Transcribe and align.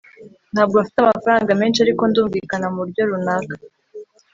ntabwo 0.53 0.75
mfite 0.83 0.97
amafaranga 1.01 1.51
menshi, 1.61 1.79
ariko 1.85 2.03
ndumvikana 2.05 2.65
muburyo 2.73 3.01
runaka 3.09 3.55